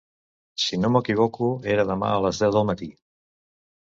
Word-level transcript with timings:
Si 0.61 0.79
no 0.85 0.91
m'equivoco 0.95 1.49
era 1.75 1.87
demà 1.93 2.09
a 2.15 2.19
les 2.25 2.41
deu 2.45 2.57
del 2.59 2.67
matí. 2.71 2.89